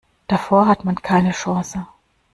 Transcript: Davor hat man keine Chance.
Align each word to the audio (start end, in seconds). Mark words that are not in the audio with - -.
Davor 0.25 0.65
hat 0.65 0.83
man 0.83 0.95
keine 0.95 1.29
Chance. 1.31 1.85